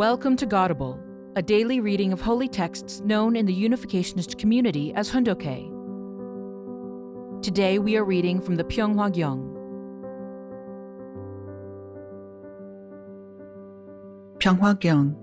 [0.00, 0.98] Welcome to Godible,
[1.36, 5.70] a daily reading of holy texts known in the Unificationist community as Hoon Dok Hae.
[7.42, 9.42] Today we are reading from the Pyeonghwa Gyeong.
[14.38, 15.14] Pyeonghwa Gyeong,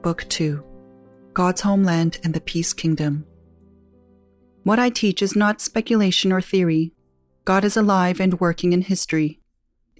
[0.00, 0.62] Book 2
[1.34, 3.26] God's Homeland and the Peace Kingdom.
[4.62, 6.92] What I teach is not speculation or theory.
[7.44, 9.40] God is alive and working in history.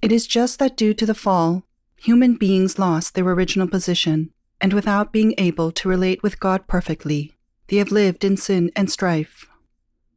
[0.01, 1.65] It is just that due to the fall,
[2.03, 7.37] human beings lost their original position, and without being able to relate with God perfectly,
[7.69, 9.47] they have lived in sin and strife.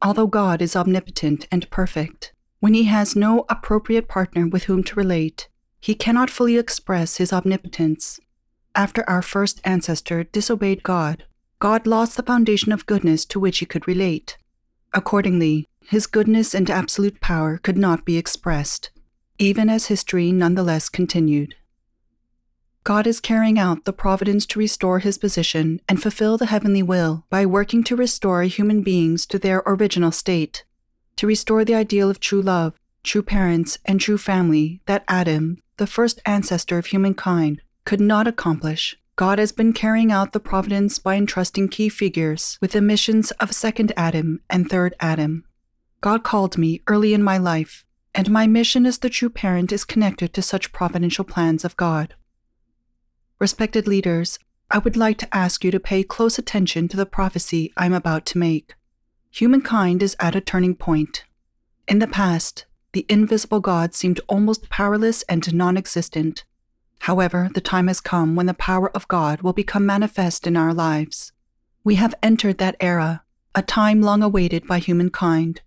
[0.00, 4.94] Although God is omnipotent and perfect, when he has no appropriate partner with whom to
[4.94, 8.18] relate, he cannot fully express his omnipotence.
[8.74, 11.24] After our first ancestor disobeyed God,
[11.58, 14.38] God lost the foundation of goodness to which he could relate.
[14.94, 18.90] Accordingly, his goodness and absolute power could not be expressed,
[19.38, 21.54] even as history nonetheless continued.
[22.84, 27.24] God is carrying out the providence to restore his position and fulfill the heavenly will
[27.30, 30.64] by working to restore human beings to their original state,
[31.16, 35.86] to restore the ideal of true love, true parents, and true family that Adam, the
[35.86, 38.98] first ancestor of humankind, could not accomplish.
[39.16, 43.54] God has been carrying out the providence by entrusting key figures with the missions of
[43.54, 45.46] second Adam and third Adam.
[46.02, 49.84] God called me early in my life, and my mission as the true parent is
[49.86, 52.14] connected to such providential plans of God.
[53.40, 54.38] Respected leaders,
[54.70, 58.26] I would like to ask you to pay close attention to the prophecy I'm about
[58.26, 58.74] to make.
[59.30, 61.24] Humankind is at a turning point.
[61.88, 66.44] In the past, the invisible God seemed almost powerless and non existent.
[67.00, 70.72] However, the time has come when the power of God will become manifest in our
[70.72, 71.32] lives.
[71.82, 73.24] We have entered that era,
[73.54, 75.60] a time long awaited by humankind.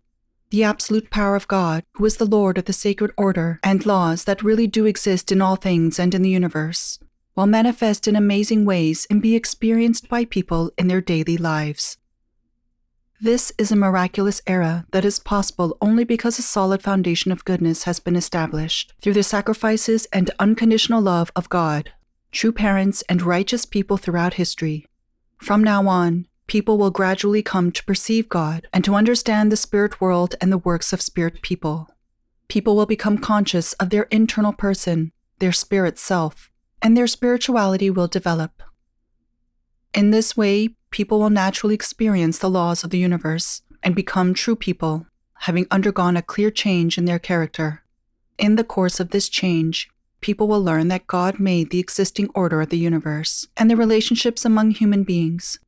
[0.49, 4.23] The absolute power of God, who is the Lord of the sacred order and laws
[4.23, 6.99] that really do exist in all things and in the universe,
[7.37, 11.97] will manifest in amazing ways and be experienced by people in their daily lives.
[13.21, 17.83] This is a miraculous era that is possible only because a solid foundation of goodness
[17.83, 21.93] has been established through the sacrifices and unconditional love of God,
[22.31, 24.87] true parents, and righteous people throughout history.
[25.37, 30.01] From now on, people will gradually come to perceive God and to understand the spirit
[30.01, 31.87] world and the works of spirit people.
[32.47, 36.51] People will become conscious of their internal person, their spirit self,
[36.81, 38.63] and their spirituality will develop.
[39.93, 44.55] In this way, people will naturally experience the laws of the universe and become true
[44.55, 45.07] people,
[45.39, 47.83] having undergone a clear change in their character.
[48.37, 49.89] In the course of this change,
[50.21, 54.45] people will learn that God made the existing order of the universe and the relationships
[54.45, 55.59] among human beings.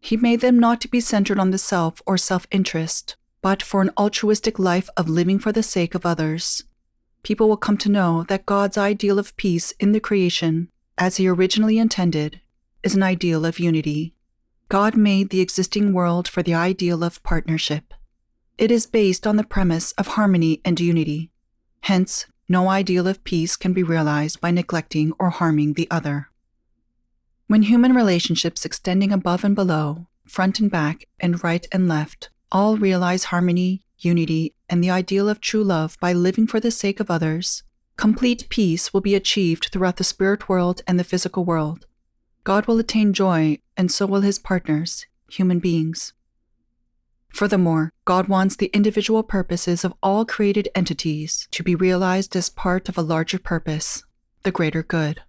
[0.00, 3.82] He made them not to be centered on the self or self interest, but for
[3.82, 6.64] an altruistic life of living for the sake of others
[7.26, 11.26] people will come to know that God's ideal of peace in the creation, as He
[11.26, 12.40] originally intended,
[12.84, 14.14] is an ideal of unity.
[14.68, 17.92] God made the existing world for the ideal of partnership.
[18.58, 21.32] It is based on the premise of harmony and unity.
[21.80, 26.28] Hence, no ideal of peace can be realized by neglecting or harming the other.
[27.48, 32.76] When human relationships extending above and below, front and back, and right and left, all
[32.76, 37.10] realize harmony, unity, and the ideal of true love by living for the sake of
[37.10, 37.62] others,
[37.96, 41.86] complete peace will be achieved throughout the spirit world and the physical world.
[42.44, 46.12] God will attain joy, and so will his partners, human beings.
[47.28, 52.88] Furthermore, God wants the individual purposes of all created entities to be realized as part
[52.88, 54.04] of a larger purpose,
[54.42, 55.22] the greater good.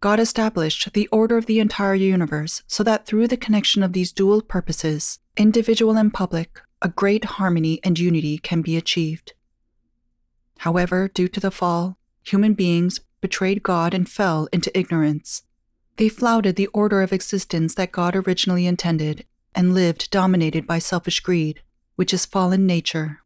[0.00, 4.12] God established the order of the entire universe so that through the connection of these
[4.12, 9.32] dual purposes, individual and public, a great harmony and unity can be achieved.
[10.58, 15.42] However, due to the fall, human beings betrayed God and fell into ignorance.
[15.96, 21.20] They flouted the order of existence that God originally intended and lived dominated by selfish
[21.20, 21.62] greed,
[21.94, 23.22] which is fallen nature.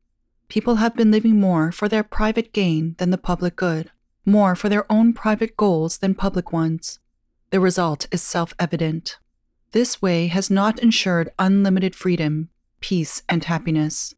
[0.48, 3.90] People have been living more for their private gain than the public good,
[4.24, 7.00] more for their own private goals than public ones.
[7.50, 9.18] The result is self evident.
[9.72, 12.48] This way has not ensured unlimited freedom
[12.80, 14.14] peace, and happiness.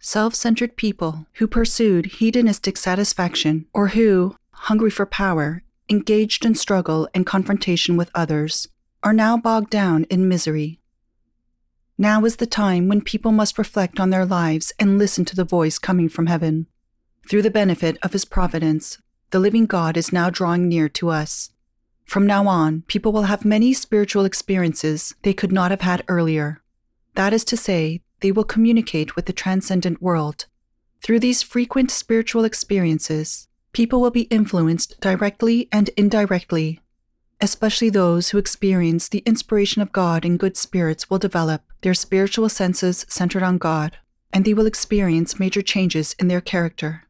[0.00, 7.08] Self centered people who pursued hedonistic satisfaction or who, hungry for power, engaged in struggle
[7.14, 8.68] and confrontation with others,
[9.02, 10.80] are now bogged down in misery.
[11.96, 15.44] Now is the time when people must reflect on their lives and listen to the
[15.44, 16.66] voice coming from heaven.
[17.28, 18.98] Through the benefit of His providence,
[19.30, 21.50] the living God is now drawing near to us.
[22.04, 26.62] From now on, people will have many spiritual experiences they could not have had earlier.
[27.14, 30.46] That is to say, they will communicate with the transcendent world.
[31.02, 36.80] Through these frequent spiritual experiences, people will be influenced directly and indirectly.
[37.42, 42.48] Especially those who experience the inspiration of God and good spirits will develop their spiritual
[42.48, 43.98] senses centered on God,
[44.32, 47.02] and they will experience major changes in their character.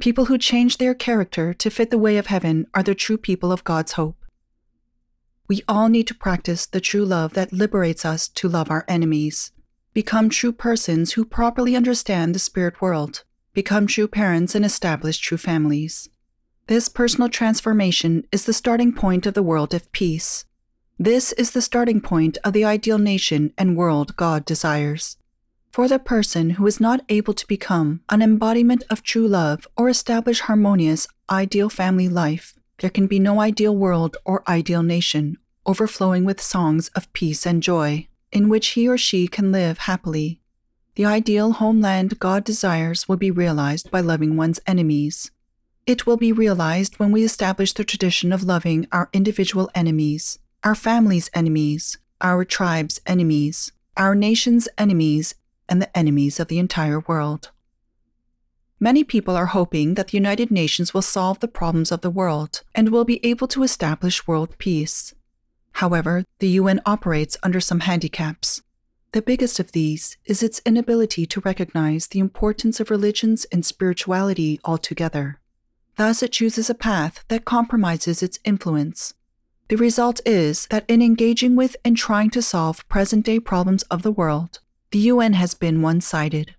[0.00, 3.52] People who change their character to fit the way of heaven are the true people
[3.52, 4.16] of God's hope.
[5.46, 9.52] We all need to practice the true love that liberates us to love our enemies.
[9.98, 13.24] Become true persons who properly understand the spirit world.
[13.52, 16.08] Become true parents and establish true families.
[16.68, 20.44] This personal transformation is the starting point of the world of peace.
[21.00, 25.16] This is the starting point of the ideal nation and world God desires.
[25.72, 29.88] For the person who is not able to become an embodiment of true love or
[29.88, 36.24] establish harmonious, ideal family life, there can be no ideal world or ideal nation overflowing
[36.24, 40.40] with songs of peace and joy, in which he or she can live happily.
[40.94, 45.30] The ideal homeland God desires will be realized by loving one's enemies.
[45.86, 50.74] It will be realized when we establish the tradition of loving our individual enemies, our
[50.74, 55.34] family's enemies, our tribe's enemies, our nation's enemies,
[55.68, 57.50] and the enemies of the entire world.
[58.80, 62.62] Many people are hoping that the United Nations will solve the problems of the world
[62.74, 65.14] and will be able to establish world peace.
[65.78, 68.62] However, the UN operates under some handicaps.
[69.12, 74.58] The biggest of these is its inability to recognize the importance of religions and spirituality
[74.64, 75.38] altogether.
[75.94, 79.14] Thus, it chooses a path that compromises its influence.
[79.68, 84.02] The result is that in engaging with and trying to solve present day problems of
[84.02, 84.58] the world,
[84.90, 86.56] the UN has been one sided.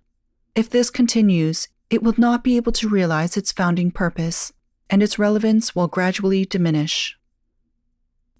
[0.54, 4.54] If this continues, it will not be able to realize its founding purpose,
[4.88, 7.18] and its relevance will gradually diminish.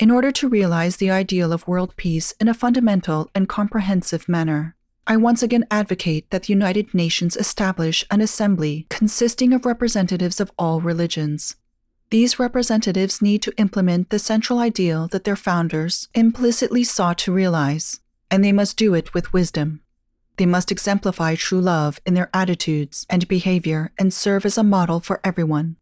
[0.01, 4.75] In order to realize the ideal of world peace in a fundamental and comprehensive manner,
[5.07, 10.53] I once again advocate that the United Nations establish an assembly consisting of representatives of
[10.59, 11.57] all religions.
[12.09, 18.01] These representatives need to implement the central ideal that their founders implicitly sought to realize,
[18.31, 19.83] and they must do it with wisdom.
[20.39, 25.01] They must exemplify true love in their attitudes and behavior and serve as a model
[25.01, 25.77] for everyone.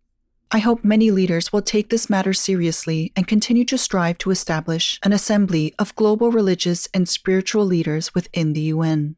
[0.51, 4.99] I hope many leaders will take this matter seriously and continue to strive to establish
[5.03, 9.17] an assembly of global religious and spiritual leaders within the UN.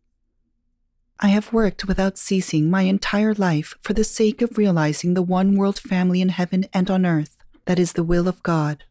[1.21, 5.56] I have worked without ceasing my entire life for the sake of realizing the one
[5.56, 7.37] world family in heaven and on earth
[7.67, 8.82] that is the will of God.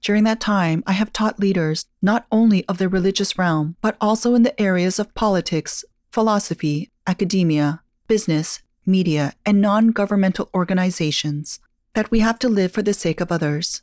[0.00, 4.34] During that time, I have taught leaders not only of the religious realm, but also
[4.34, 11.60] in the areas of politics, philosophy, academia, business, media, and non governmental organizations
[11.94, 13.82] that we have to live for the sake of others.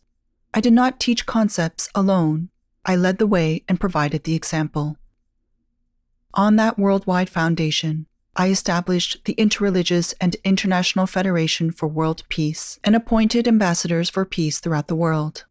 [0.54, 2.50] I did not teach concepts alone,
[2.86, 4.98] I led the way and provided the example.
[6.34, 12.96] On that worldwide foundation, I established the Interreligious and International Federation for World Peace and
[12.96, 15.46] appointed ambassadors for peace throughout the world.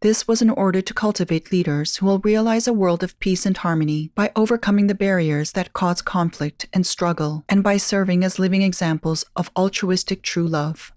[0.00, 3.56] This was in order to cultivate leaders who will realize a world of peace and
[3.56, 8.62] harmony by overcoming the barriers that cause conflict and struggle, and by serving as living
[8.62, 10.92] examples of altruistic true love.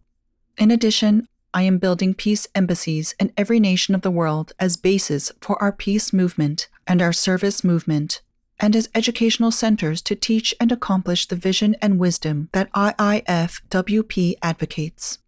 [0.57, 5.31] In addition, I am building peace embassies in every nation of the world as bases
[5.41, 8.21] for our peace movement and our service movement,
[8.59, 15.19] and as educational centers to teach and accomplish the vision and wisdom that IIFWP advocates.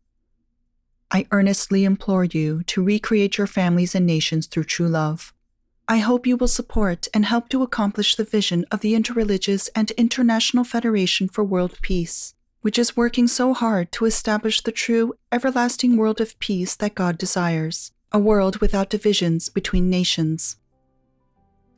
[1.11, 5.33] I earnestly implore you to recreate your families and nations through true love.
[5.89, 9.91] I hope you will support and help to accomplish the vision of the Interreligious and
[9.91, 15.97] International Federation for World Peace, which is working so hard to establish the true, everlasting
[15.97, 20.57] world of peace that God desires, a world without divisions between nations.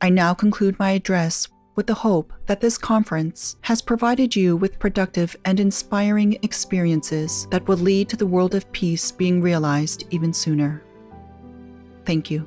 [0.00, 4.78] I now conclude my address with the hope that this conference has provided you with
[4.78, 10.32] productive and inspiring experiences that will lead to the world of peace being realized even
[10.32, 10.82] sooner.
[12.04, 12.46] Thank you.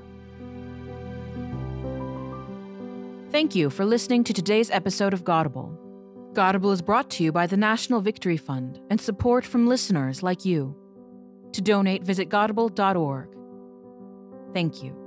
[3.32, 5.83] Thank you for listening to today's episode of Godible.
[6.34, 10.44] Godible is brought to you by the National Victory Fund and support from listeners like
[10.44, 10.76] you.
[11.52, 13.30] To donate, visit godible.org.
[14.54, 15.03] Thank you.